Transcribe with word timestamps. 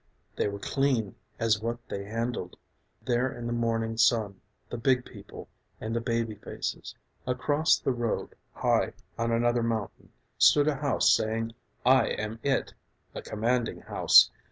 They 0.35 0.47
were 0.47 0.57
clean 0.57 1.13
as 1.37 1.61
what 1.61 1.77
they 1.87 2.05
handled 2.05 2.57
There 3.03 3.31
in 3.31 3.45
the 3.45 3.53
morning 3.53 3.97
sun, 3.97 4.41
the 4.71 4.79
big 4.79 5.05
people 5.05 5.47
and 5.79 5.95
the 5.95 6.01
baby 6.01 6.33
faces. 6.33 6.95
Across 7.27 7.81
the 7.81 7.91
road, 7.93 8.33
high 8.53 8.93
on 9.19 9.31
another 9.31 9.61
mountain, 9.61 10.09
Stood 10.39 10.67
a 10.67 10.73
house 10.77 11.11
saying, 11.15 11.53
"I 11.85 12.07
am 12.07 12.39
it," 12.41 12.73
a 13.13 13.21
commanding 13.21 13.81
house. 13.81 14.31